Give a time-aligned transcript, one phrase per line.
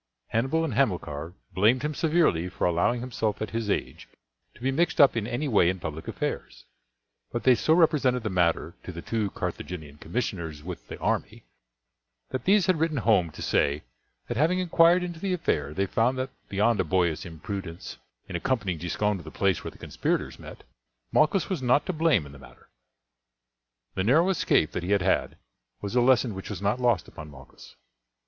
[0.29, 4.07] Hannibal and Hamilcar blamed him severely for allowing himself at his age
[4.55, 6.65] to be mixed up in any way in public affairs;
[7.31, 11.43] but they so represented the matter to the two Carthaginian commissioners with the army,
[12.31, 13.83] that these had written home to say,
[14.27, 17.97] that having inquired into the affair they found that beyond a boyish imprudence
[18.27, 20.63] in accompanying Giscon to the place where the conspirators met,
[21.11, 22.69] Malchus was not to blame in the matter.
[23.93, 25.37] The narrow escape that he had had
[25.79, 27.75] was a lesson which was not lost upon Malchus.